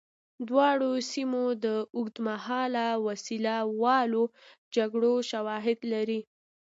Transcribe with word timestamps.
دواړو 0.47 0.91
سیمو 1.11 1.43
د 1.63 1.65
اوږدمهاله 1.97 2.85
وسله 3.05 3.55
والو 3.81 4.23
جګړو 4.75 5.13
شواهد 5.31 5.79
لري. 5.93 6.19